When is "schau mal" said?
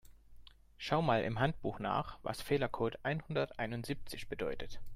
0.79-1.21